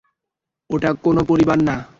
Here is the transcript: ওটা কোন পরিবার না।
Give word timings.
ওটা 0.69 0.89
কোন 1.03 1.17
পরিবার 1.23 1.57
না। 1.67 1.75